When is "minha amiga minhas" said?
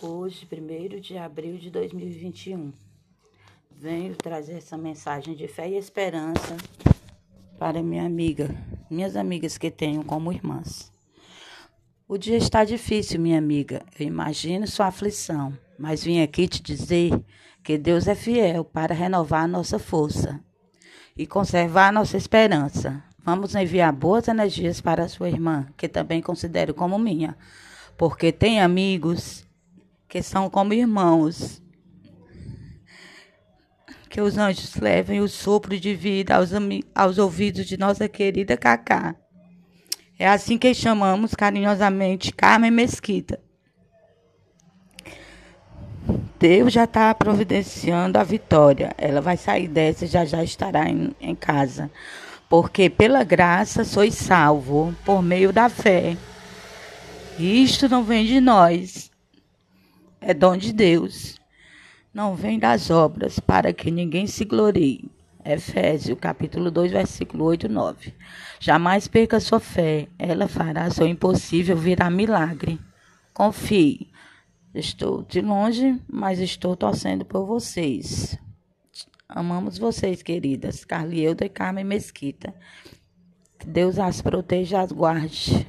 7.82-9.16